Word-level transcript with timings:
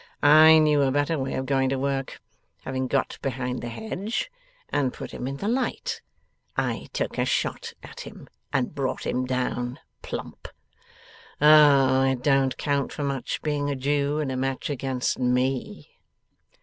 I 0.23 0.57
knew 0.57 0.81
a 0.81 0.89
better 0.91 1.19
way 1.19 1.35
of 1.35 1.45
going 1.45 1.69
to 1.69 1.77
work. 1.77 2.19
Having 2.63 2.87
got 2.87 3.19
behind 3.21 3.61
the 3.61 3.69
hedge, 3.69 4.31
and 4.69 4.91
put 4.91 5.11
him 5.11 5.27
in 5.27 5.37
the 5.37 5.47
light, 5.47 6.01
I 6.57 6.87
took 6.91 7.19
a 7.19 7.25
shot 7.25 7.73
at 7.83 7.99
him 7.99 8.27
and 8.51 8.73
brought 8.73 9.05
him 9.05 9.25
down 9.27 9.79
plump. 10.01 10.47
Oh! 11.39 12.01
It 12.05 12.23
don't 12.23 12.57
count 12.57 12.91
for 12.91 13.03
much, 13.03 13.43
being 13.43 13.69
a 13.69 13.75
Jew, 13.75 14.17
in 14.17 14.31
a 14.31 14.35
match 14.35 14.71
against 14.71 15.19
ME! 15.19 15.99